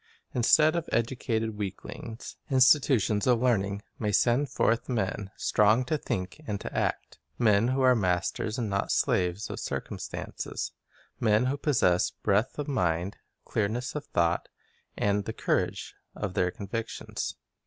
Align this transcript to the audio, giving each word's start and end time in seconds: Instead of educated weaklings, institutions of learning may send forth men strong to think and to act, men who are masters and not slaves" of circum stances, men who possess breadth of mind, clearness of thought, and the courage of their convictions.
Instead 0.33 0.75
of 0.75 0.89
educated 0.91 1.59
weaklings, 1.59 2.35
institutions 2.49 3.27
of 3.27 3.39
learning 3.39 3.83
may 3.99 4.11
send 4.11 4.49
forth 4.49 4.89
men 4.89 5.29
strong 5.37 5.85
to 5.85 5.95
think 5.95 6.41
and 6.47 6.59
to 6.59 6.75
act, 6.75 7.19
men 7.37 7.67
who 7.67 7.81
are 7.83 7.93
masters 7.93 8.57
and 8.57 8.67
not 8.67 8.91
slaves" 8.91 9.47
of 9.51 9.59
circum 9.59 9.99
stances, 9.99 10.71
men 11.19 11.45
who 11.45 11.55
possess 11.55 12.09
breadth 12.09 12.57
of 12.57 12.67
mind, 12.67 13.17
clearness 13.45 13.93
of 13.93 14.03
thought, 14.07 14.49
and 14.97 15.25
the 15.25 15.33
courage 15.33 15.93
of 16.15 16.33
their 16.33 16.49
convictions. 16.49 17.35